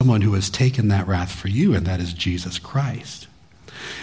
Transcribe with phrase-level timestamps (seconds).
[0.00, 3.26] someone who has taken that wrath for you, and that is Jesus Christ.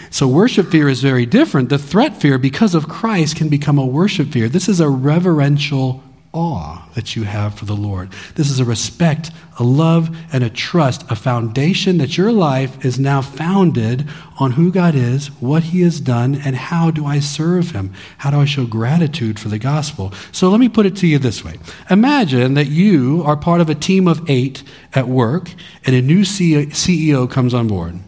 [0.10, 1.70] So, worship fear is very different.
[1.70, 4.50] The threat fear, because of Christ, can become a worship fear.
[4.50, 6.04] This is a reverential
[6.36, 8.12] awe that you have for the Lord.
[8.36, 13.00] This is a respect, a love, and a trust, a foundation that your life is
[13.00, 17.72] now founded on who God is, what He has done, and how do I serve
[17.72, 17.94] Him?
[18.20, 20.14] How do I show gratitude for the gospel?
[20.32, 21.56] So let me put it to you this way
[21.90, 24.62] Imagine that you are part of a team of eight
[24.94, 25.52] at work,
[25.86, 28.00] and a new CEO comes on board.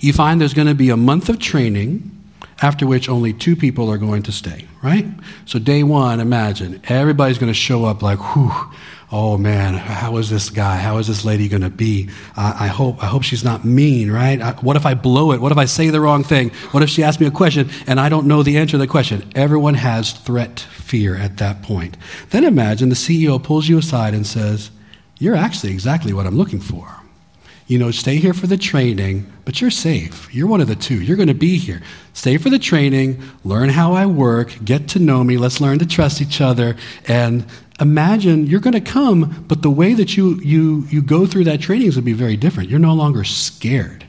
[0.00, 2.10] You find there's going to be a month of training
[2.62, 5.06] after which only two people are going to stay, right?
[5.46, 8.52] So, day one, imagine everybody's going to show up like, whew,
[9.10, 10.76] oh man, how is this guy?
[10.76, 12.10] How is this lady going to be?
[12.36, 14.40] I, hope, I hope she's not mean, right?
[14.42, 15.40] I, what if I blow it?
[15.40, 16.50] What if I say the wrong thing?
[16.72, 18.86] What if she asks me a question and I don't know the answer to the
[18.86, 19.32] question?
[19.34, 21.96] Everyone has threat fear at that point.
[22.28, 24.70] Then imagine the CEO pulls you aside and says,
[25.18, 27.03] You're actually exactly what I'm looking for
[27.66, 30.32] you know, stay here for the training, but you're safe.
[30.34, 31.00] You're one of the two.
[31.00, 31.80] You're going to be here.
[32.12, 35.86] Stay for the training, learn how I work, get to know me, let's learn to
[35.86, 36.76] trust each other,
[37.08, 37.46] and
[37.80, 41.60] imagine you're going to come, but the way that you, you, you go through that
[41.60, 42.68] training is going to be very different.
[42.68, 44.03] You're no longer scared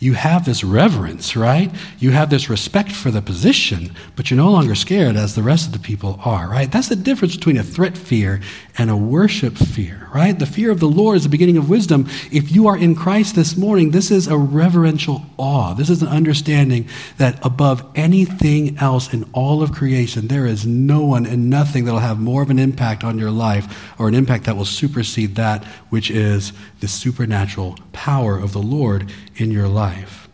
[0.00, 1.70] you have this reverence, right?
[1.98, 5.66] You have this respect for the position, but you're no longer scared as the rest
[5.66, 6.70] of the people are, right?
[6.70, 8.40] That's the difference between a threat fear
[8.76, 10.38] and a worship fear, right?
[10.38, 12.06] The fear of the Lord is the beginning of wisdom.
[12.30, 15.74] If you are in Christ this morning, this is a reverential awe.
[15.74, 21.04] This is an understanding that above anything else in all of creation, there is no
[21.04, 24.14] one and nothing that will have more of an impact on your life or an
[24.14, 29.68] impact that will supersede that which is the supernatural power of the Lord in your
[29.68, 30.28] life.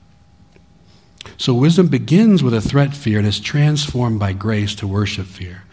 [1.37, 5.65] So wisdom begins with a threat fear and is transformed by grace to worship fear.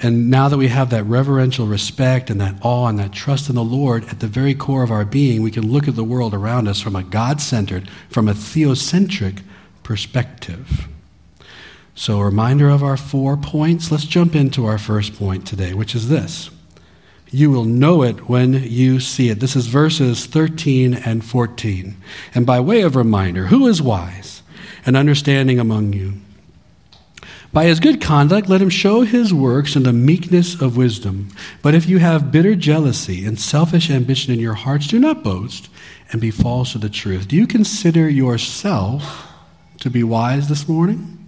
[0.00, 3.54] And now that we have that reverential respect and that awe and that trust in
[3.54, 6.34] the Lord at the very core of our being, we can look at the world
[6.34, 9.42] around us from a God centered, from a theocentric
[9.84, 10.88] perspective.
[11.94, 13.92] So, a reminder of our four points.
[13.92, 16.50] Let's jump into our first point today, which is this
[17.32, 19.40] you will know it when you see it.
[19.40, 21.96] This is verses 13 and 14.
[22.34, 24.42] And by way of reminder, who is wise
[24.84, 26.14] and understanding among you?
[27.52, 31.28] By his good conduct, let him show his works in the meekness of wisdom.
[31.60, 35.68] But if you have bitter jealousy and selfish ambition in your hearts, do not boast
[36.10, 37.28] and be false to the truth.
[37.28, 39.26] Do you consider yourself
[39.80, 41.21] to be wise this morning?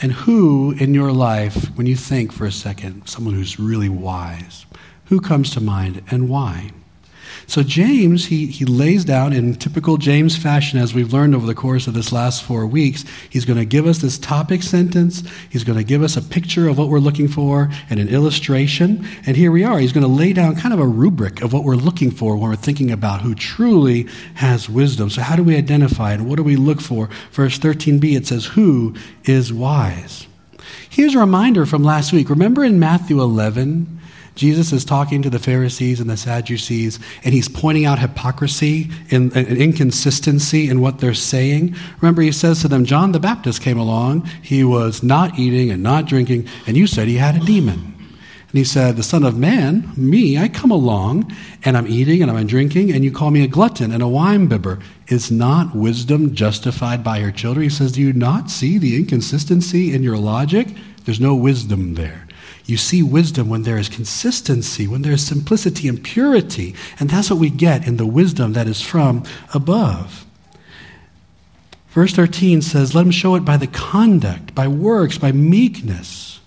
[0.00, 4.66] And who in your life, when you think for a second, someone who's really wise,
[5.06, 6.70] who comes to mind and why?
[7.46, 11.54] So James, he, he lays down in typical James fashion, as we've learned over the
[11.54, 15.22] course of this last four weeks, he's going to give us this topic sentence.
[15.50, 19.06] He's going to give us a picture of what we're looking for and an illustration.
[19.26, 19.78] And here we are.
[19.78, 22.50] He's going to lay down kind of a rubric of what we're looking for when
[22.50, 25.10] we're thinking about who truly has wisdom.
[25.10, 26.20] So how do we identify it?
[26.20, 27.08] What do we look for?
[27.32, 30.26] Verse 13b, it says, Who is wise?
[30.88, 32.30] Here's a reminder from last week.
[32.30, 33.95] Remember in Matthew 11,
[34.36, 39.34] Jesus is talking to the Pharisees and the Sadducees, and he's pointing out hypocrisy and,
[39.34, 41.74] inconsistency in what they're saying.
[42.02, 44.26] Remember, he says to them, John the Baptist came along.
[44.42, 47.94] He was not eating and not drinking, and you said he had a demon.
[48.50, 52.30] And he said, The Son of Man, me, I come along, and I'm eating and
[52.30, 54.82] I'm drinking, and you call me a glutton and a winebibber.
[55.08, 57.64] Is not wisdom justified by her children?
[57.64, 60.68] He says, Do you not see the inconsistency in your logic?
[61.04, 62.25] There's no wisdom there.
[62.66, 66.74] You see wisdom when there is consistency, when there is simplicity and purity.
[66.98, 69.22] And that's what we get in the wisdom that is from
[69.54, 70.26] above.
[71.90, 76.40] Verse 13 says, Let him show it by the conduct, by works, by meekness.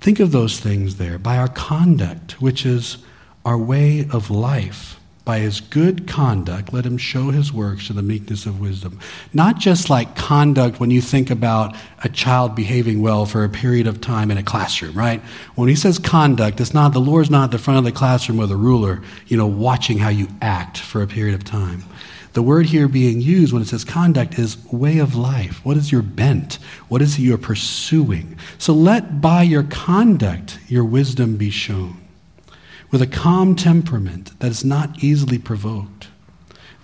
[0.00, 2.98] Think of those things there, by our conduct, which is
[3.44, 4.99] our way of life.
[5.30, 8.98] By his good conduct, let him show his works to the meekness of wisdom.
[9.32, 13.86] Not just like conduct when you think about a child behaving well for a period
[13.86, 15.20] of time in a classroom, right?
[15.54, 18.38] When he says conduct, it's not, the Lord's not at the front of the classroom
[18.38, 21.84] with a ruler, you know, watching how you act for a period of time.
[22.32, 25.64] The word here being used when it says conduct is way of life.
[25.64, 26.54] What is your bent?
[26.88, 28.36] What is it you're pursuing?
[28.58, 31.99] So let by your conduct your wisdom be shown
[32.90, 36.08] with a calm temperament that is not easily provoked.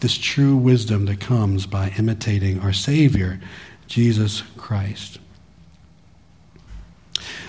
[0.00, 3.40] This true wisdom that comes by imitating our Savior,
[3.86, 5.18] Jesus Christ.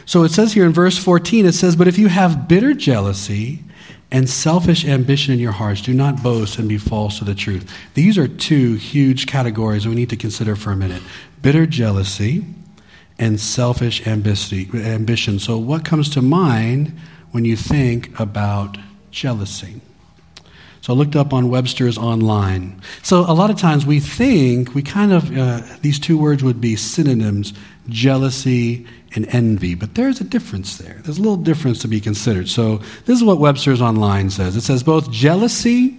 [0.05, 3.63] So it says here in verse 14, it says, But if you have bitter jealousy
[4.09, 7.69] and selfish ambition in your hearts, do not boast and be false to the truth.
[7.93, 11.03] These are two huge categories we need to consider for a minute
[11.41, 12.45] bitter jealousy
[13.19, 15.39] and selfish ambition.
[15.39, 16.97] So, what comes to mind
[17.31, 18.77] when you think about
[19.11, 19.81] jealousy.
[20.81, 22.81] So I looked up on Webster's online.
[23.03, 26.61] So a lot of times we think we kind of, uh, these two words would
[26.61, 27.53] be synonyms
[27.89, 31.01] jealousy and envy, but there's a difference there.
[31.03, 32.47] There's a little difference to be considered.
[32.47, 35.97] So this is what Webster's online says it says both jealousy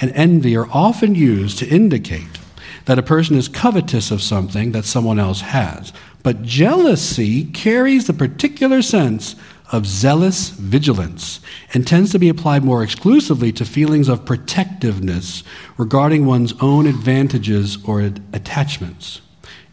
[0.00, 2.40] and envy are often used to indicate
[2.86, 5.92] that a person is covetous of something that someone else has.
[6.22, 9.36] But jealousy carries the particular sense
[9.74, 11.40] of zealous vigilance
[11.72, 15.42] and tends to be applied more exclusively to feelings of protectiveness
[15.76, 18.00] regarding one's own advantages or
[18.32, 19.20] attachments.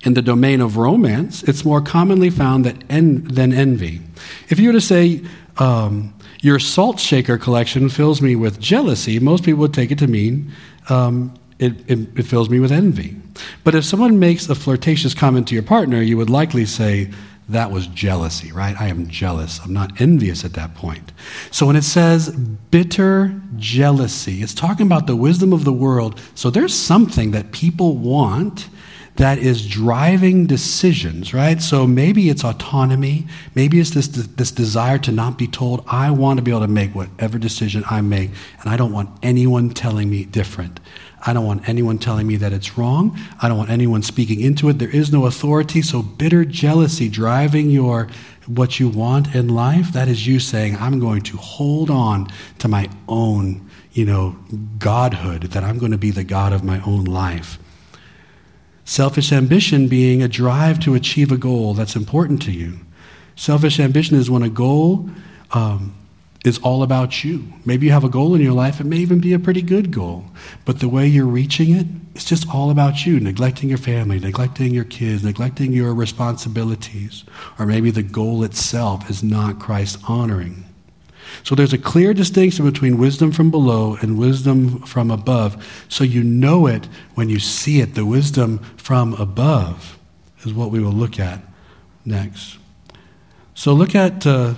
[0.04, 4.02] In the domain of romance, it's more commonly found en- than envy.
[4.50, 5.22] If you were to say,
[5.58, 10.08] um, your salt shaker collection fills me with jealousy, most people would take it to
[10.08, 10.52] mean
[10.90, 13.16] um, it, it, it fills me with envy.
[13.64, 17.12] But if someone makes a flirtatious comment to your partner, you would likely say,
[17.52, 18.80] that was jealousy, right?
[18.80, 19.60] I am jealous.
[19.64, 21.12] I'm not envious at that point.
[21.52, 26.20] So when it says bitter jealousy, it's talking about the wisdom of the world.
[26.36, 28.70] So there's something that people want
[29.18, 31.62] that is driving decisions, right?
[31.62, 33.28] So maybe it's autonomy.
[33.56, 36.68] Maybe it's this, this desire to not be told, I want to be able to
[36.68, 38.32] make whatever decision I make,
[38.62, 40.80] and I don't want anyone telling me different.
[41.24, 43.18] I don't want anyone telling me that it's wrong.
[43.42, 44.80] I don't want anyone speaking into it.
[44.80, 45.82] There is no authority.
[45.82, 48.08] So bitter jealousy driving your
[48.48, 52.28] what you want in life, that is you saying, I'm going to hold on
[52.60, 54.36] to my own, you know,
[54.80, 57.60] godhood, that I'm going to be the God of my own life.
[58.84, 62.80] Selfish ambition being a drive to achieve a goal that's important to you.
[63.36, 65.10] Selfish ambition is when a goal
[65.52, 65.96] um,
[66.44, 67.54] is all about you.
[67.66, 69.92] Maybe you have a goal in your life, it may even be a pretty good
[69.92, 70.26] goal,
[70.66, 71.86] but the way you're reaching it,
[72.16, 77.24] it's just all about you, neglecting your family, neglecting your kids, neglecting your responsibilities,
[77.60, 80.66] or maybe the goal itself is not Christ honoring.
[81.44, 85.86] So there's a clear distinction between wisdom from below and wisdom from above.
[85.88, 87.96] So you know it when you see it.
[87.96, 89.98] The wisdom from above
[90.44, 91.40] is what we will look at
[92.04, 92.58] next.
[93.54, 94.26] So look at.
[94.26, 94.56] Uh,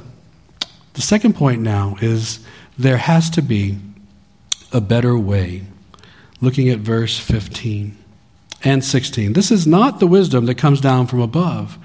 [0.93, 2.39] the second point now is
[2.77, 3.77] there has to be
[4.71, 5.63] a better way.
[6.41, 7.97] Looking at verse 15
[8.63, 9.33] and 16.
[9.33, 11.77] This is not the wisdom that comes down from above,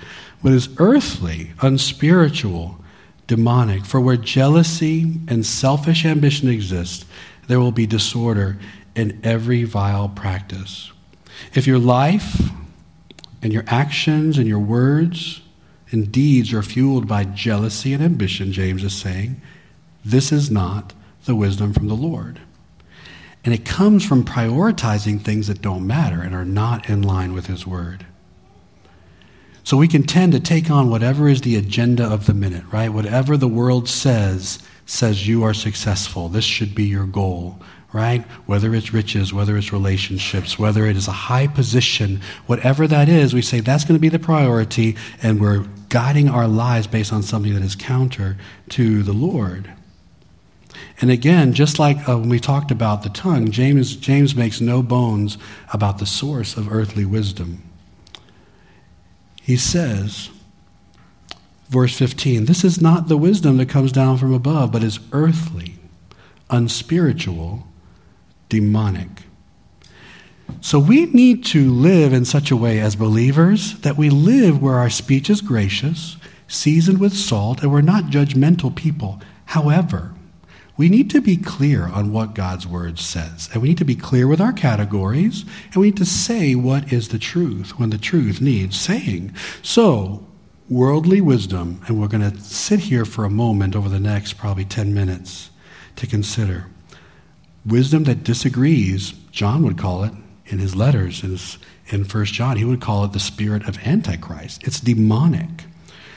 [0.42, 2.78] but is earthly, unspiritual,
[3.26, 3.84] demonic.
[3.84, 7.04] For where jealousy and selfish ambition exist,
[7.46, 8.58] there will be disorder
[8.94, 10.92] in every vile practice.
[11.54, 12.50] If your life
[13.42, 15.40] and your actions and your words
[15.90, 19.40] and deeds are fueled by jealousy and ambition, James is saying,
[20.04, 20.92] this is not
[21.24, 22.40] the wisdom from the Lord.
[23.44, 27.46] And it comes from prioritizing things that don't matter and are not in line with
[27.46, 28.04] His Word.
[29.64, 32.88] So we can tend to take on whatever is the agenda of the minute, right?
[32.88, 36.28] Whatever the world says, says you are successful.
[36.28, 37.60] This should be your goal
[37.92, 38.22] right?
[38.46, 43.32] Whether it's riches, whether it's relationships, whether it is a high position, whatever that is,
[43.32, 47.22] we say that's going to be the priority, and we're guiding our lives based on
[47.22, 48.36] something that is counter
[48.70, 49.72] to the Lord.
[51.00, 54.82] And again, just like uh, when we talked about the tongue, James, James makes no
[54.82, 55.38] bones
[55.72, 57.62] about the source of earthly wisdom.
[59.40, 60.28] He says,
[61.68, 65.76] verse 15, this is not the wisdom that comes down from above, but is earthly,
[66.50, 67.66] unspiritual,
[68.48, 69.08] demonic.
[70.60, 74.76] So we need to live in such a way as believers that we live where
[74.76, 76.16] our speech is gracious,
[76.48, 79.20] seasoned with salt, and we're not judgmental people.
[79.46, 80.14] However,
[80.76, 83.50] we need to be clear on what God's word says.
[83.52, 86.92] And we need to be clear with our categories, and we need to say what
[86.92, 89.34] is the truth when the truth needs saying.
[89.60, 90.24] So,
[90.68, 94.64] worldly wisdom, and we're going to sit here for a moment over the next probably
[94.64, 95.50] 10 minutes
[95.96, 96.66] to consider.
[97.66, 100.12] Wisdom that disagrees, John would call it
[100.46, 103.78] in his letters in, his, in 1 John, he would call it the spirit of
[103.86, 104.66] Antichrist.
[104.66, 105.64] It's demonic.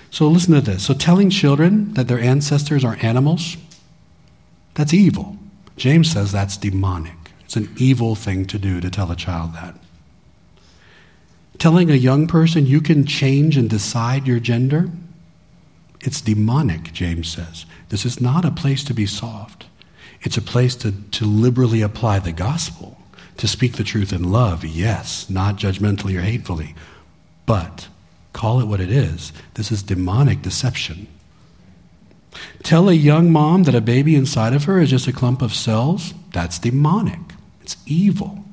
[0.10, 0.86] So listen to this.
[0.86, 3.57] So telling children that their ancestors are animals,
[4.74, 5.38] that's evil.
[5.77, 7.31] James says that's demonic.
[7.45, 9.75] It's an evil thing to do to tell a child that.
[11.57, 14.89] Telling a young person you can change and decide your gender,
[16.01, 17.65] it's demonic, James says.
[17.89, 19.65] This is not a place to be soft.
[20.21, 22.97] It's a place to, to liberally apply the gospel,
[23.37, 26.75] to speak the truth in love, yes, not judgmentally or hatefully,
[27.45, 27.87] but
[28.33, 29.33] call it what it is.
[29.55, 31.07] This is demonic deception.
[32.63, 35.53] Tell a young mom that a baby inside of her is just a clump of
[35.53, 37.19] cells, that's demonic.
[37.61, 38.45] It's evil.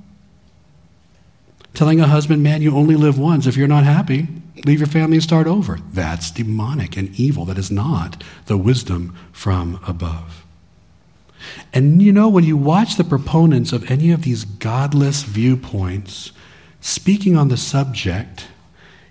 [1.75, 3.46] Telling a husband, man, you only live once.
[3.46, 4.26] If you're not happy,
[4.64, 5.78] leave your family and start over.
[5.92, 7.44] That's demonic and evil.
[7.44, 10.38] That is not the wisdom from above.
[11.73, 16.33] And you know, when you watch the proponents of any of these godless viewpoints
[16.80, 18.47] speaking on the subject,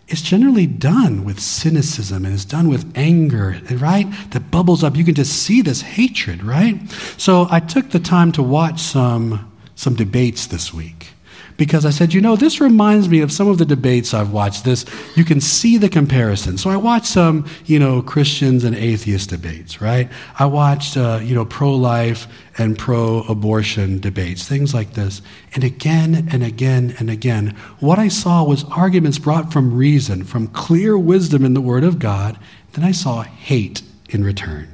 [0.07, 4.07] it's generally done with cynicism and it's done with anger, right?
[4.31, 4.96] That bubbles up.
[4.96, 6.89] You can just see this hatred, right?
[7.17, 11.10] So I took the time to watch some, some debates this week
[11.57, 14.63] because I said, you know, this reminds me of some of the debates I've watched.
[14.63, 14.85] This,
[15.15, 16.57] you can see the comparison.
[16.57, 20.09] So I watched some, you know, Christians and atheist debates, right?
[20.37, 22.27] I watched, uh, you know, pro life
[22.59, 25.21] and pro abortion debates, things like this.
[25.55, 30.47] And again and again and again, what I saw was arguments brought from reason, from
[30.47, 32.37] clear wisdom in the Word of God.
[32.73, 34.71] Then I saw hate in return.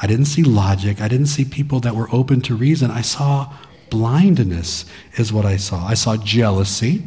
[0.00, 1.00] I didn't see logic.
[1.00, 2.90] I didn't see people that were open to reason.
[2.90, 3.52] I saw
[3.94, 4.84] blindness,
[5.16, 5.86] is what I saw.
[5.86, 7.04] I saw jealousy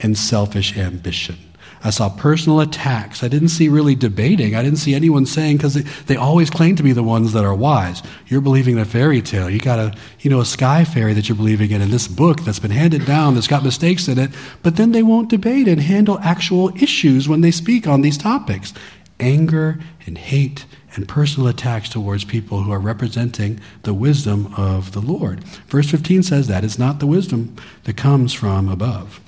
[0.00, 1.36] and selfish ambition.
[1.82, 3.22] I saw personal attacks.
[3.22, 4.54] I didn't see really debating.
[4.54, 7.44] I didn't see anyone saying, because they, they always claim to be the ones that
[7.44, 8.02] are wise.
[8.28, 9.50] You're believing in a fairy tale.
[9.50, 12.40] You got a, you know, a sky fairy that you're believing in, in this book
[12.44, 14.30] that's been handed down that's got mistakes in it.
[14.62, 18.72] But then they won't debate and handle actual issues when they speak on these topics.
[19.18, 25.00] Anger and hate and personal attacks towards people who are representing the wisdom of the
[25.00, 25.44] Lord.
[25.68, 29.20] Verse 15 says that is not the wisdom that comes from above.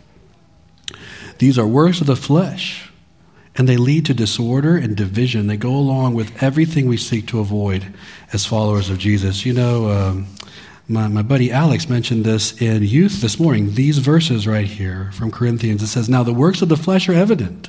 [1.38, 2.90] These are works of the flesh,
[3.54, 5.46] and they lead to disorder and division.
[5.46, 7.94] They go along with everything we seek to avoid
[8.32, 9.46] as followers of Jesus.
[9.46, 10.26] You know, um,
[10.88, 13.74] my, my buddy Alex mentioned this in youth this morning.
[13.74, 17.14] These verses right here from Corinthians it says, Now the works of the flesh are
[17.14, 17.68] evident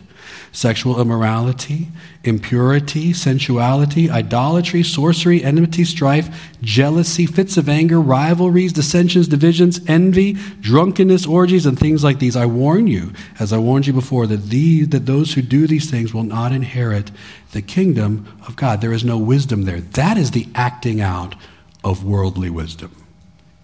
[0.52, 1.88] sexual immorality,
[2.24, 11.26] impurity, sensuality, idolatry, sorcery, enmity, strife, jealousy, fits of anger, rivalries, dissensions, divisions, envy, drunkenness,
[11.26, 12.36] orgies, and things like these.
[12.36, 15.90] I warn you, as I warned you before, that, these, that those who do these
[15.90, 17.12] things will not inherit
[17.52, 18.82] the kingdom of God.
[18.82, 19.82] There is no wisdom there.
[19.82, 21.36] That is the acting out
[21.84, 22.96] of worldly wisdom.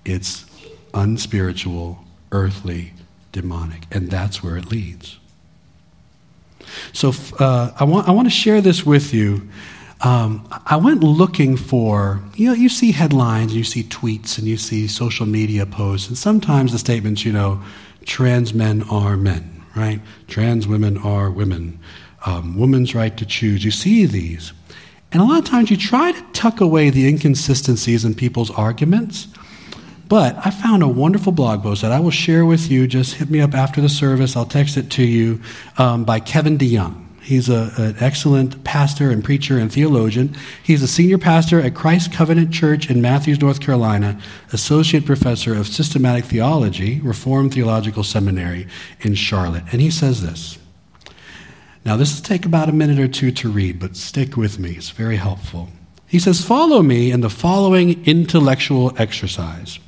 [0.04, 0.46] It's
[0.94, 2.00] unspiritual,
[2.32, 2.94] earthly,
[3.32, 5.20] demonic, and that's where it leads.
[6.94, 9.48] So uh, I, want, I want to share this with you.
[10.01, 14.58] Um, I went looking for, you know, you see headlines, you see tweets, and you
[14.58, 17.62] see social media posts, and sometimes the statements, you know,
[18.05, 20.01] trans men are men, right?
[20.27, 21.79] Trans women are women.
[22.25, 23.63] Um, woman's right to choose.
[23.63, 24.51] You see these.
[25.12, 29.27] And a lot of times you try to tuck away the inconsistencies in people's arguments.
[30.08, 32.86] But I found a wonderful blog post that I will share with you.
[32.88, 34.36] Just hit me up after the service.
[34.36, 35.42] I'll text it to you
[35.78, 37.06] um, by Kevin DeYoung.
[37.26, 40.36] He's a, an excellent pastor and preacher and theologian.
[40.62, 44.22] He's a senior pastor at Christ Covenant Church in Matthews, North Carolina,
[44.54, 48.68] associate professor of systematic theology, Reformed Theological Seminary
[49.02, 49.64] in Charlotte.
[49.72, 50.60] And he says this.
[51.84, 54.74] Now, this will take about a minute or two to read, but stick with me.
[54.74, 55.70] It's very helpful.
[56.06, 59.80] He says, Follow me in the following intellectual exercise.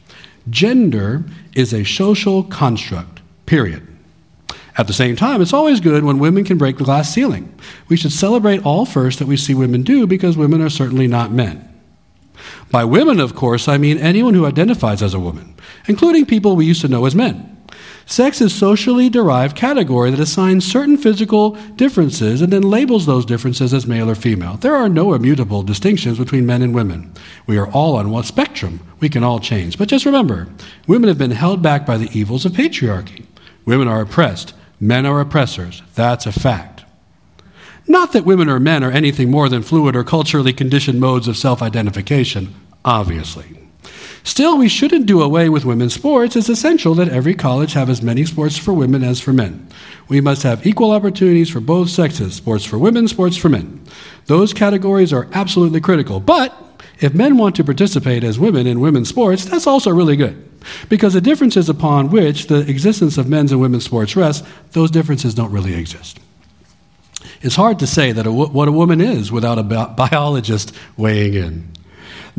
[0.49, 1.23] Gender
[1.55, 3.85] is a social construct, period.
[4.77, 7.53] At the same time, it's always good when women can break the glass ceiling.
[7.89, 11.31] We should celebrate all first that we see women do because women are certainly not
[11.31, 11.63] men.
[12.69, 15.55] By women, of course, I mean anyone who identifies as a woman,
[15.87, 17.56] including people we used to know as men.
[18.09, 23.73] Sex is socially derived category that assigns certain physical differences and then labels those differences
[23.73, 24.55] as male or female.
[24.55, 27.11] There are no immutable distinctions between men and women.
[27.47, 28.79] We are all on one spectrum.
[29.01, 29.77] We can all change.
[29.77, 30.47] But just remember,
[30.87, 33.25] women have been held back by the evils of patriarchy.
[33.65, 34.53] Women are oppressed.
[34.79, 35.83] Men are oppressors.
[35.93, 36.85] That's a fact.
[37.89, 41.35] Not that women or men are anything more than fluid or culturally conditioned modes of
[41.35, 43.66] self identification, obviously.
[44.27, 46.35] Still, we shouldn't do away with women's sports.
[46.35, 49.69] It's essential that every college have as many sports for women as for men.
[50.09, 53.81] We must have equal opportunities for both sexes sports for women, sports for men.
[54.25, 56.19] Those categories are absolutely critical.
[56.19, 56.53] But
[56.99, 60.45] if men want to participate as women in women's sports, that's also really good.
[60.89, 65.35] Because the differences upon which the existence of men's and women's sports rests, those differences
[65.35, 66.19] don't really exist.
[67.41, 71.76] It's hard to say that a, what a woman is without a biologist weighing in.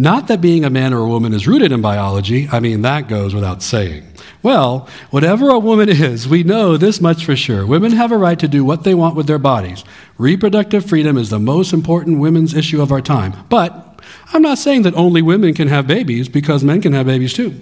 [0.00, 3.08] Not that being a man or a woman is rooted in biology, I mean, that
[3.08, 4.06] goes without saying.
[4.44, 7.66] Well, whatever a woman is, we know this much for sure.
[7.66, 9.82] Women have a right to do what they want with their bodies.
[10.16, 13.34] Reproductive freedom is the most important women's issue of our time.
[13.48, 13.87] But
[14.32, 17.58] I'm not saying that only women can have babies because men can have babies too.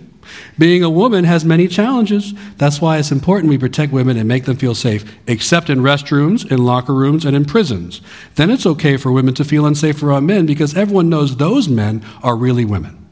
[0.59, 2.35] Being a woman has many challenges.
[2.57, 6.51] That's why it's important we protect women and make them feel safe, except in restrooms,
[6.51, 8.01] in locker rooms, and in prisons.
[8.35, 12.05] Then it's okay for women to feel unsafe around men because everyone knows those men
[12.23, 13.07] are really women.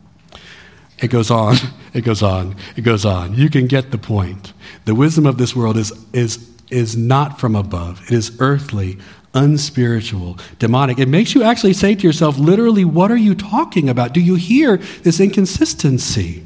[0.98, 1.56] It goes on,
[1.94, 3.34] it goes on, it goes on.
[3.34, 4.52] You can get the point.
[4.84, 8.98] The wisdom of this world is, is, is not from above, it is earthly,
[9.34, 10.98] unspiritual, demonic.
[10.98, 14.14] It makes you actually say to yourself, literally, what are you talking about?
[14.14, 16.44] Do you hear this inconsistency?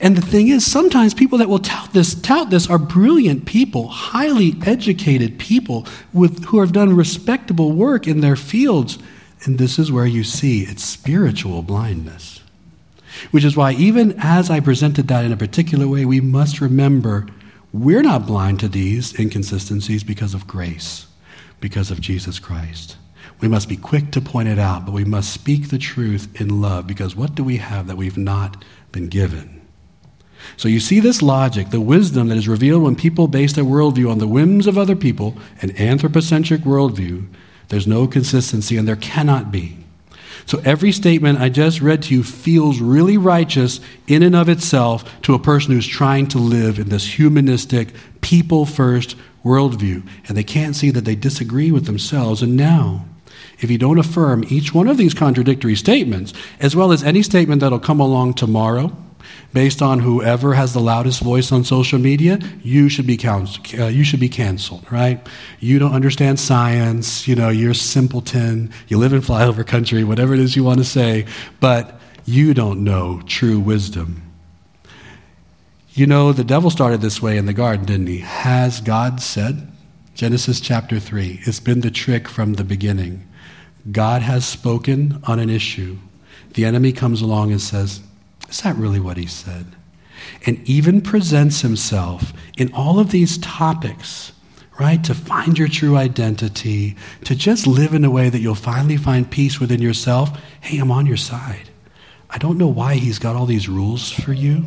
[0.00, 3.88] And the thing is, sometimes people that will tout this, tout this are brilliant people,
[3.88, 8.98] highly educated people with, who have done respectable work in their fields.
[9.44, 12.40] And this is where you see it's spiritual blindness.
[13.30, 17.26] Which is why, even as I presented that in a particular way, we must remember
[17.72, 21.06] we're not blind to these inconsistencies because of grace,
[21.60, 22.96] because of Jesus Christ.
[23.40, 26.60] We must be quick to point it out, but we must speak the truth in
[26.60, 29.56] love because what do we have that we've not been given?
[30.56, 34.10] So you see this logic, the wisdom that is revealed when people base their worldview
[34.10, 37.26] on the whims of other people, an anthropocentric worldview.
[37.68, 39.78] There's no consistency, and there cannot be.
[40.44, 45.20] So every statement I just read to you feels really righteous in and of itself
[45.22, 50.06] to a person who's trying to live in this humanistic, people first worldview.
[50.26, 52.42] And they can't see that they disagree with themselves.
[52.42, 53.06] And now,
[53.60, 57.60] if you don't affirm each one of these contradictory statements, as well as any statement
[57.60, 58.94] that'll come along tomorrow,
[59.52, 63.86] based on whoever has the loudest voice on social media, you should be counseled, uh,
[63.86, 65.26] you should be canceled, right?
[65.60, 70.40] You don't understand science, you know, you're simpleton, you live in flyover country, whatever it
[70.40, 71.26] is you want to say,
[71.60, 74.25] but you don't know true wisdom.
[75.96, 78.18] You know, the devil started this way in the garden, didn't he?
[78.18, 79.72] Has God said?
[80.14, 81.40] Genesis chapter 3.
[81.44, 83.26] It's been the trick from the beginning.
[83.90, 85.96] God has spoken on an issue.
[86.52, 88.02] The enemy comes along and says,
[88.46, 89.74] is that really what he said?
[90.44, 94.32] And even presents himself in all of these topics,
[94.78, 95.02] right?
[95.02, 99.30] To find your true identity, to just live in a way that you'll finally find
[99.30, 100.38] peace within yourself.
[100.60, 101.70] Hey, I'm on your side.
[102.28, 104.66] I don't know why he's got all these rules for you,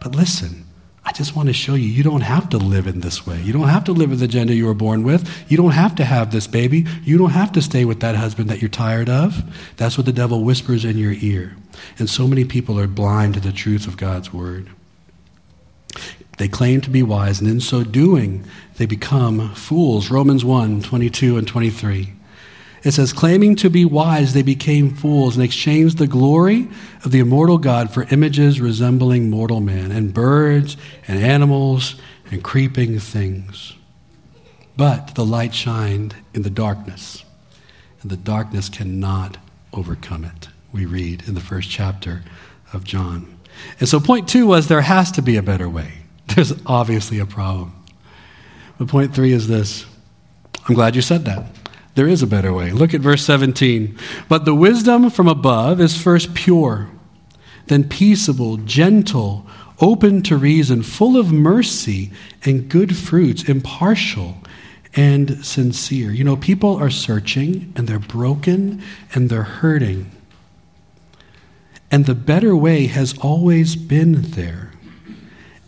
[0.00, 0.66] but listen,
[1.04, 3.40] I just want to show you, you don't have to live in this way.
[3.40, 5.28] You don't have to live with the gender you were born with.
[5.50, 6.86] You don't have to have this baby.
[7.02, 9.42] You don't have to stay with that husband that you're tired of.
[9.76, 11.56] That's what the devil whispers in your ear.
[11.98, 14.68] And so many people are blind to the truth of God's word.
[16.36, 18.44] They claim to be wise, and in so doing,
[18.76, 20.10] they become fools.
[20.10, 22.12] Romans 1 22 and 23.
[22.82, 26.68] It says, claiming to be wise, they became fools and exchanged the glory
[27.04, 31.96] of the immortal God for images resembling mortal man, and birds, and animals,
[32.30, 33.74] and creeping things.
[34.76, 37.22] But the light shined in the darkness,
[38.00, 39.36] and the darkness cannot
[39.74, 42.22] overcome it we read in the first chapter
[42.72, 43.38] of John.
[43.78, 45.92] And so, point two was there has to be a better way.
[46.34, 47.74] There's obviously a problem.
[48.78, 49.84] But point three is this
[50.66, 51.44] I'm glad you said that.
[51.94, 52.72] There is a better way.
[52.72, 53.96] Look at verse 17.
[54.28, 56.88] But the wisdom from above is first pure,
[57.66, 59.46] then peaceable, gentle,
[59.80, 62.12] open to reason, full of mercy
[62.44, 64.36] and good fruits, impartial
[64.94, 66.10] and sincere.
[66.10, 68.82] You know, people are searching and they're broken
[69.14, 70.10] and they're hurting.
[71.90, 74.69] And the better way has always been there.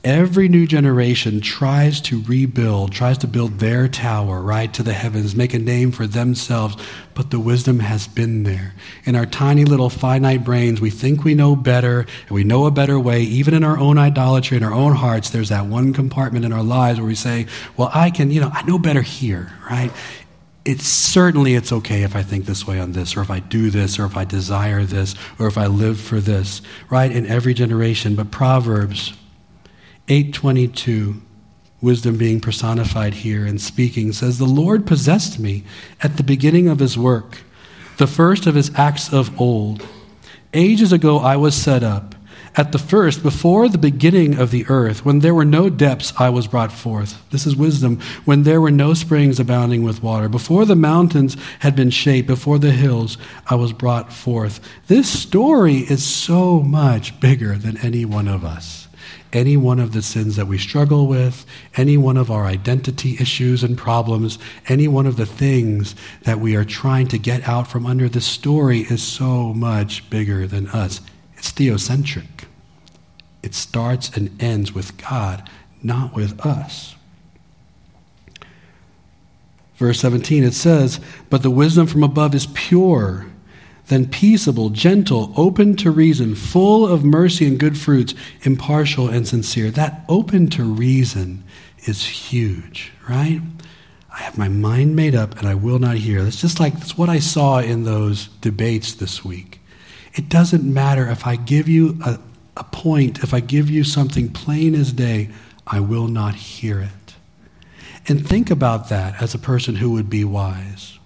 [0.05, 5.37] Every new generation tries to rebuild, tries to build their tower, right, to the heavens,
[5.37, 6.77] make a name for themselves,
[7.15, 8.75] but the wisdom has been there.
[9.05, 12.73] In our tiny little finite brains, we think we know better, and we know a
[12.73, 13.23] better way.
[13.23, 16.65] Even in our own idolatry, in our own hearts, there's that one compartment in our
[16.65, 19.93] lives where we say, well, I can, you know, I know better here, right?
[20.65, 23.69] it's certainly it's okay if I think this way on this, or if I do
[23.71, 27.11] this, or if I desire this, or if I live for this, right?
[27.11, 28.15] In every generation.
[28.15, 29.13] But Proverbs
[30.09, 31.21] 822,
[31.81, 35.65] wisdom being personified here and speaking, says, The Lord possessed me
[36.03, 37.39] at the beginning of his work,
[37.99, 39.87] the first of his acts of old.
[40.55, 42.15] Ages ago I was set up
[42.55, 46.29] at the first, before the beginning of the earth, when there were no depths, I
[46.29, 47.23] was brought forth.
[47.31, 47.99] This is wisdom.
[48.27, 52.59] When there were no springs abounding with water, before the mountains had been shaped, before
[52.59, 54.61] the hills, I was brought forth.
[54.87, 58.82] This story is so much bigger than any one of us.
[59.33, 63.63] Any one of the sins that we struggle with, any one of our identity issues
[63.65, 67.87] and problems, any one of the things that we are trying to get out from
[67.87, 68.09] under.
[68.09, 71.01] The story is so much bigger than us.
[71.37, 72.45] It's theocentric.
[73.43, 75.49] It starts and ends with God,
[75.83, 76.95] not with us.
[79.77, 83.27] Verse 17, it says, But the wisdom from above is pure,
[83.93, 89.71] then peaceable, gentle, open to reason, full of mercy and good fruits, impartial and sincere.
[89.71, 91.45] That open to reason
[91.85, 93.41] is huge, right?
[94.13, 96.23] I have my mind made up and I will not hear.
[96.23, 99.61] That's just like that's what I saw in those debates this week.
[100.15, 102.19] It doesn't matter if I give you a,
[102.57, 105.31] a point, if I give you something plain as day,
[105.67, 107.15] I will not hear it.
[108.09, 110.99] And think about that as a person who would be wise.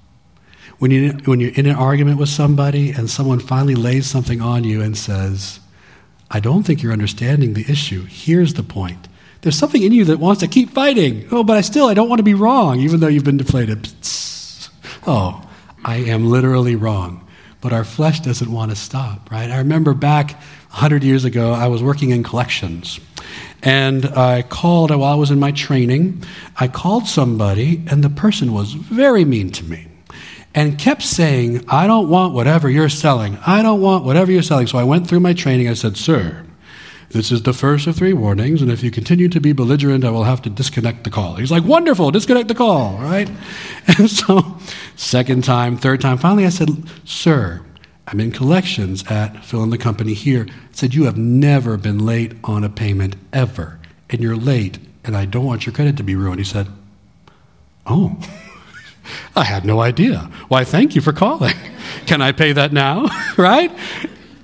[0.79, 4.65] When, you, when you're in an argument with somebody and someone finally lays something on
[4.65, 5.59] you and says,
[6.31, 8.05] I don't think you're understanding the issue.
[8.05, 9.09] Here's the point.
[9.41, 11.29] There's something in you that wants to keep fighting.
[11.31, 13.89] Oh, but I still, I don't want to be wrong, even though you've been deflated.
[15.07, 15.49] Oh,
[15.85, 17.27] I am literally wrong.
[17.63, 19.51] But our flesh doesn't want to stop, right?
[19.51, 23.01] I remember back 100 years ago, I was working in collections.
[23.63, 26.23] And I called, while I was in my training,
[26.59, 29.87] I called somebody, and the person was very mean to me
[30.57, 33.39] and kept saying, I don't want whatever you're selling.
[33.47, 34.67] I don't want whatever you're selling.
[34.67, 35.69] So I went through my training.
[35.69, 36.47] I said, Sir,
[37.11, 40.11] this is the first of three warnings, and if you continue to be belligerent, I
[40.11, 41.37] will have to disconnect the call.
[41.37, 43.31] He's like, Wonderful, disconnect the call, right?
[43.99, 44.59] And so,
[44.97, 46.71] second time, third time, finally I said,
[47.05, 47.63] Sir,
[48.09, 50.47] I'm in collections at Phil and the company here.
[50.49, 55.17] I said, You have never been late on a payment ever, and you're late, and
[55.17, 56.41] I don't want your credit to be ruined.
[56.41, 56.69] He said,
[57.85, 58.19] Oh.
[59.35, 60.31] I had no idea.
[60.49, 61.55] Why, thank you for calling.
[62.07, 63.07] Can I pay that now?
[63.37, 63.71] right?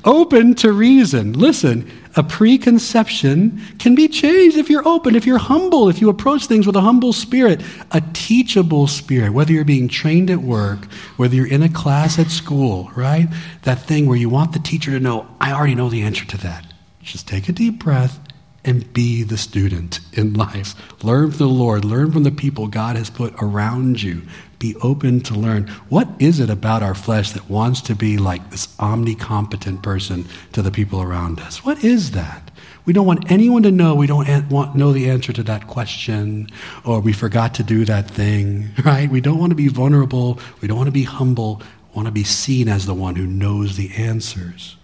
[0.04, 1.32] Open to reason.
[1.34, 6.46] Listen, a preconception can be changed if you're open, if you're humble, if you approach
[6.46, 10.84] things with a humble spirit, a teachable spirit, whether you're being trained at work,
[11.16, 13.28] whether you're in a class at school, right?
[13.62, 16.36] That thing where you want the teacher to know, I already know the answer to
[16.38, 16.66] that.
[17.02, 18.18] Just take a deep breath
[18.64, 20.74] and be the student in life.
[21.02, 24.22] Learn from the Lord, learn from the people God has put around you.
[24.62, 25.66] Be open to learn.
[25.88, 30.62] What is it about our flesh that wants to be like this omnicompetent person to
[30.62, 31.64] the people around us?
[31.64, 32.52] What is that?
[32.84, 36.46] We don't want anyone to know we don't want know the answer to that question
[36.84, 39.10] or we forgot to do that thing, right?
[39.10, 42.12] We don't want to be vulnerable, we don't want to be humble, we want to
[42.12, 44.76] be seen as the one who knows the answers.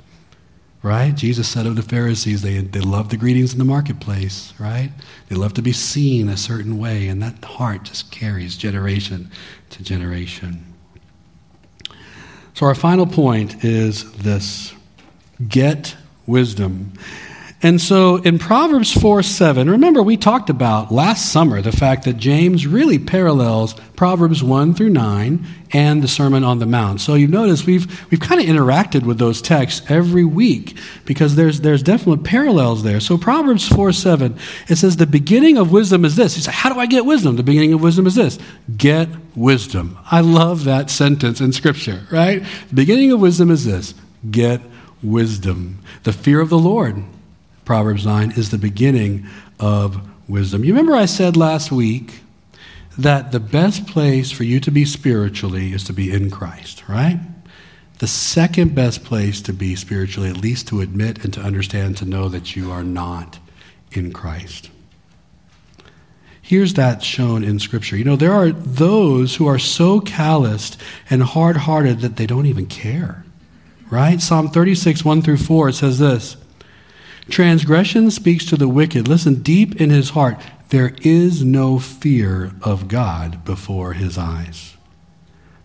[0.80, 1.12] Right?
[1.14, 4.92] Jesus said of the Pharisees, they, they love the greetings in the marketplace, right?
[5.28, 9.30] They love to be seen a certain way, and that heart just carries generation
[9.70, 10.64] to generation.
[12.54, 14.72] So, our final point is this
[15.48, 16.92] get wisdom.
[17.60, 22.16] And so in Proverbs 4 7, remember we talked about last summer the fact that
[22.16, 27.00] James really parallels Proverbs 1 through 9 and the Sermon on the Mount.
[27.00, 31.60] So you've noticed we've, we've kind of interacted with those texts every week because there's,
[31.60, 33.00] there's definite parallels there.
[33.00, 36.36] So Proverbs 4 7, it says, The beginning of wisdom is this.
[36.36, 37.34] He said, How do I get wisdom?
[37.34, 38.38] The beginning of wisdom is this
[38.76, 39.98] get wisdom.
[40.08, 42.44] I love that sentence in Scripture, right?
[42.68, 43.94] The beginning of wisdom is this
[44.30, 44.60] get
[45.02, 45.80] wisdom.
[46.04, 47.02] The fear of the Lord
[47.68, 49.26] Proverbs 9, is the beginning
[49.60, 50.64] of wisdom.
[50.64, 52.20] You remember I said last week
[52.96, 57.20] that the best place for you to be spiritually is to be in Christ, right?
[57.98, 62.06] The second best place to be spiritually, at least to admit and to understand, to
[62.06, 63.38] know that you are not
[63.92, 64.70] in Christ.
[66.40, 67.98] Here's that shown in Scripture.
[67.98, 72.46] You know, there are those who are so calloused and hard hearted that they don't
[72.46, 73.26] even care,
[73.90, 74.22] right?
[74.22, 76.38] Psalm 36, 1 through 4, it says this
[77.28, 79.06] Transgression speaks to the wicked.
[79.06, 84.76] Listen, deep in his heart, there is no fear of God before his eyes.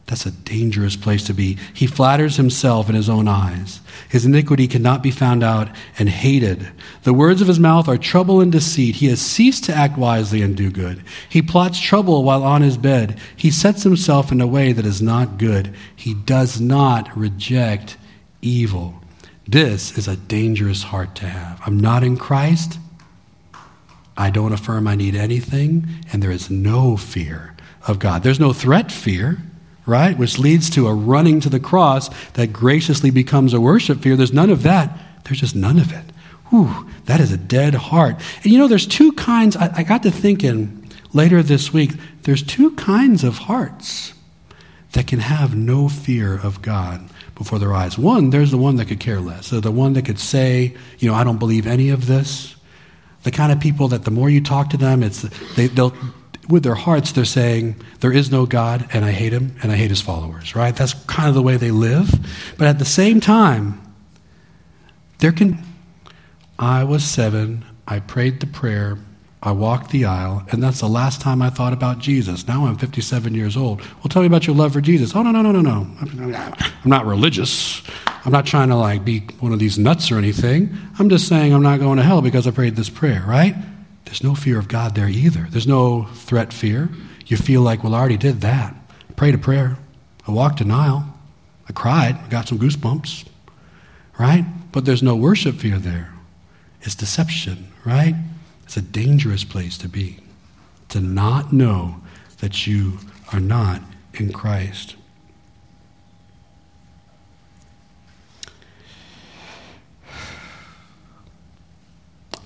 [0.06, 1.58] That's a dangerous place to be.
[1.74, 3.80] He flatters himself in his own eyes.
[4.10, 6.68] His iniquity cannot be found out and hated.
[7.04, 8.96] The words of his mouth are trouble and deceit.
[8.98, 11.04] He has ceased to act wisely and do good.
[11.30, 13.18] He plots trouble while on his bed.
[13.36, 15.74] He sets himself in a way that is not good.
[15.96, 17.96] He does not reject
[18.42, 19.03] evil.
[19.48, 21.62] This is a dangerous heart to have.
[21.66, 22.80] I'm not in Christ.
[24.16, 27.56] I don't affirm I need anything, and there is no fear
[27.88, 28.24] of God.
[28.24, 29.40] There's no threat fear,
[29.86, 30.18] right?
[30.18, 34.16] Which leads to a running to the cross that graciously becomes a worship fear.
[34.16, 34.98] There's none of that.
[35.26, 36.06] There's just none of it.
[36.50, 38.16] Whew, that is a dead heart.
[38.44, 42.44] And you know, there's two kinds, I, I got to thinking later this week, there's
[42.44, 44.14] two kinds of hearts
[44.92, 47.98] that can have no fear of God before their eyes.
[47.98, 49.48] One, there's the one that could care less.
[49.48, 52.56] So the one that could say, you know, I don't believe any of this.
[53.24, 55.22] The kind of people that the more you talk to them, it's
[55.56, 55.94] they, they'll
[56.50, 59.76] with their hearts they're saying there is no God and I hate him and I
[59.76, 60.56] hate his followers.
[60.56, 60.76] Right?
[60.76, 62.14] That's kind of the way they live.
[62.58, 63.82] But at the same time,
[65.20, 65.64] there can.
[66.60, 67.66] I was seven.
[67.88, 68.98] I prayed the prayer.
[69.46, 72.48] I walked the aisle, and that's the last time I thought about Jesus.
[72.48, 73.82] Now I'm 57 years old.
[73.82, 75.14] Well, tell me about your love for Jesus.
[75.14, 75.86] Oh, no, no, no, no, no.
[76.02, 77.84] I'm not religious.
[78.24, 80.74] I'm not trying to like be one of these nuts or anything.
[80.98, 83.54] I'm just saying I'm not going to hell because I prayed this prayer, right?
[84.06, 85.46] There's no fear of God there either.
[85.50, 86.90] There's no threat fear.
[87.26, 88.74] You feel like, well, I already did that.
[89.10, 89.78] I prayed a prayer.
[90.26, 91.06] I walked an aisle.
[91.68, 92.16] I cried.
[92.16, 93.26] I got some goosebumps,
[94.18, 94.46] right?
[94.72, 96.14] But there's no worship fear there.
[96.82, 98.16] It's deception, right?
[98.74, 100.18] It's a dangerous place to be.
[100.90, 101.98] to not know
[102.40, 102.98] that you
[103.32, 103.84] are not
[104.16, 104.96] in Christ.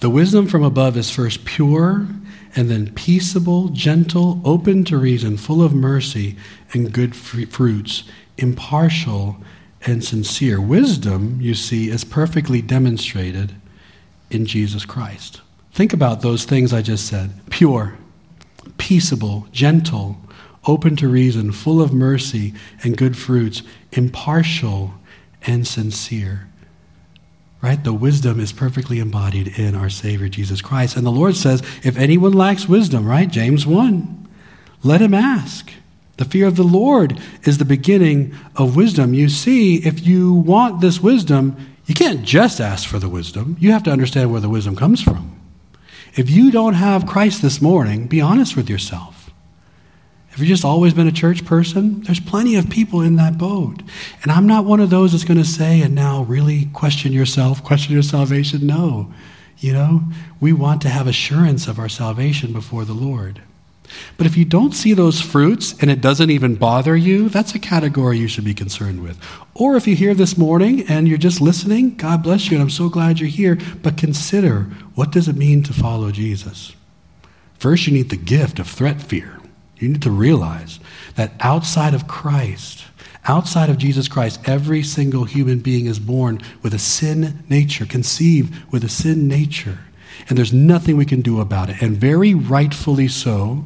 [0.01, 2.07] The wisdom from above is first pure
[2.57, 6.35] and then peaceable, gentle, open to reason, full of mercy
[6.73, 8.03] and good fruits,
[8.37, 9.37] impartial
[9.85, 10.59] and sincere.
[10.59, 13.55] Wisdom, you see, is perfectly demonstrated
[14.29, 15.39] in Jesus Christ.
[15.77, 17.99] Think about those things I just said pure,
[18.79, 20.17] peaceable, gentle,
[20.65, 23.61] open to reason, full of mercy and good fruits,
[23.91, 24.95] impartial
[25.43, 26.47] and sincere.
[27.61, 27.83] Right?
[27.83, 30.97] The wisdom is perfectly embodied in our Savior Jesus Christ.
[30.97, 33.29] And the Lord says, if anyone lacks wisdom, right?
[33.29, 34.27] James 1,
[34.81, 35.69] let him ask.
[36.17, 39.13] The fear of the Lord is the beginning of wisdom.
[39.13, 43.57] You see, if you want this wisdom, you can't just ask for the wisdom.
[43.59, 45.36] You have to understand where the wisdom comes from.
[46.17, 49.29] If you don't have Christ this morning, be honest with yourself.
[50.31, 53.83] If you've just always been a church person, there's plenty of people in that boat.
[54.23, 57.63] And I'm not one of those that's going to say, and now really question yourself,
[57.63, 58.65] question your salvation.
[58.65, 59.13] No.
[59.59, 60.03] You know,
[60.39, 63.41] we want to have assurance of our salvation before the Lord.
[64.17, 67.59] But if you don't see those fruits and it doesn't even bother you, that's a
[67.59, 69.19] category you should be concerned with.
[69.53, 72.69] Or if you're here this morning and you're just listening, God bless you, and I'm
[72.69, 74.63] so glad you're here, but consider
[74.95, 76.75] what does it mean to follow Jesus?
[77.59, 79.39] First, you need the gift of threat fear.
[79.77, 80.79] You need to realize
[81.15, 82.85] that outside of Christ,
[83.25, 88.71] outside of Jesus Christ, every single human being is born with a sin nature, conceived
[88.71, 89.79] with a sin nature.
[90.29, 91.81] And there's nothing we can do about it.
[91.81, 93.65] And very rightfully so,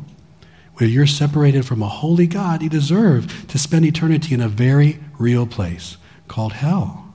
[0.81, 4.99] where you're separated from a holy God, you deserve to spend eternity in a very
[5.19, 7.13] real place called hell.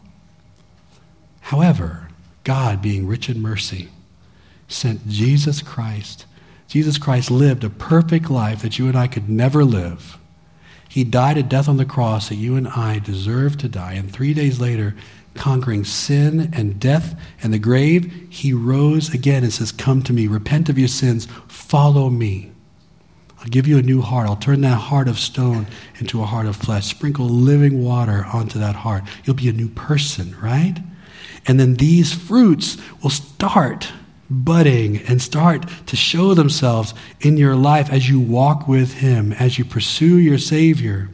[1.40, 2.08] However,
[2.44, 3.88] God, being rich in mercy,
[4.68, 6.26] sent Jesus Christ.
[6.68, 10.16] Jesus Christ lived a perfect life that you and I could never live.
[10.88, 13.94] He died a death on the cross that you and I deserve to die.
[13.94, 14.94] And three days later,
[15.34, 20.28] conquering sin and death and the grave, he rose again and says, Come to me,
[20.28, 22.52] repent of your sins, follow me.
[23.38, 24.28] I'll give you a new heart.
[24.28, 25.66] I'll turn that heart of stone
[25.98, 26.86] into a heart of flesh.
[26.86, 29.04] Sprinkle living water onto that heart.
[29.24, 30.76] You'll be a new person, right?
[31.46, 33.92] And then these fruits will start
[34.28, 39.58] budding and start to show themselves in your life as you walk with Him, as
[39.58, 41.10] you pursue your Savior.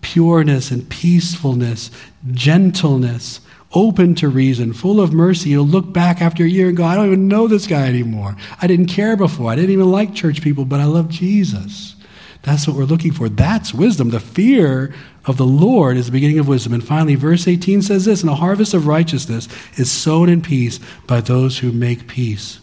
[0.00, 1.90] Pureness and peacefulness,
[2.30, 3.40] gentleness,
[3.74, 5.50] open to reason, full of mercy.
[5.50, 8.36] You'll look back after a year and go, I don't even know this guy anymore.
[8.60, 9.50] I didn't care before.
[9.50, 11.94] I didn't even like church people, but I love Jesus.
[12.42, 13.28] That's what we're looking for.
[13.28, 14.10] That's wisdom.
[14.10, 14.94] The fear
[15.26, 16.72] of the Lord is the beginning of wisdom.
[16.72, 20.80] And finally, verse 18 says this And a harvest of righteousness is sown in peace
[21.06, 22.60] by those who make peace.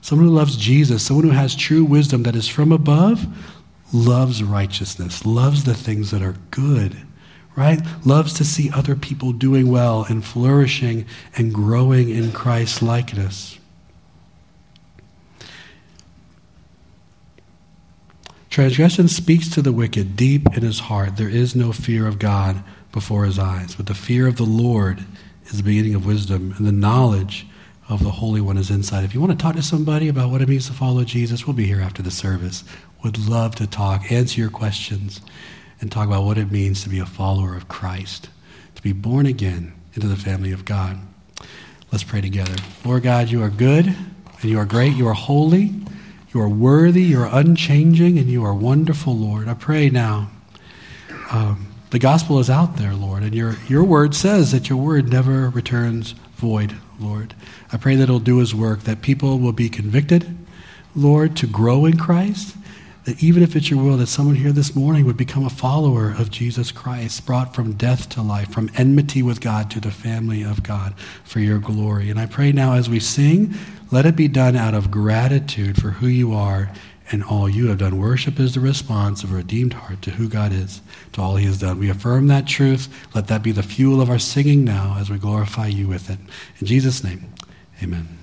[0.00, 3.26] Someone who loves Jesus, someone who has true wisdom that is from above,
[3.92, 6.96] loves righteousness, loves the things that are good
[7.60, 7.82] right?
[8.06, 11.04] Loves to see other people doing well and flourishing
[11.36, 13.58] and growing in Christ's likeness.
[18.48, 21.18] Transgression speaks to the wicked deep in his heart.
[21.18, 25.04] There is no fear of God before his eyes, but the fear of the Lord
[25.44, 27.46] is the beginning of wisdom, and the knowledge
[27.90, 29.04] of the Holy One is inside.
[29.04, 31.54] If you want to talk to somebody about what it means to follow Jesus, we'll
[31.54, 32.64] be here after the service.
[33.04, 35.20] Would love to talk, answer your questions
[35.80, 38.28] and talk about what it means to be a follower of Christ,
[38.74, 40.98] to be born again into the family of God.
[41.90, 42.54] Let's pray together.
[42.84, 44.94] Lord God, you are good and you are great.
[44.94, 45.74] You are holy.
[46.32, 47.02] You are worthy.
[47.02, 49.48] You are unchanging and you are wonderful, Lord.
[49.48, 50.30] I pray now.
[51.30, 55.10] Um, the gospel is out there, Lord, and your, your word says that your word
[55.10, 57.34] never returns void, Lord.
[57.72, 60.36] I pray that it'll do his work, that people will be convicted,
[60.94, 62.56] Lord, to grow in Christ,
[63.04, 66.10] that even if it's your will that someone here this morning would become a follower
[66.10, 70.42] of Jesus Christ, brought from death to life, from enmity with God to the family
[70.42, 72.10] of God for your glory.
[72.10, 73.54] And I pray now as we sing,
[73.90, 76.70] let it be done out of gratitude for who you are
[77.10, 77.98] and all you have done.
[77.98, 80.80] Worship is the response of a redeemed heart to who God is,
[81.12, 81.78] to all he has done.
[81.78, 82.88] We affirm that truth.
[83.14, 86.18] Let that be the fuel of our singing now as we glorify you with it.
[86.60, 87.32] In Jesus' name,
[87.82, 88.19] amen.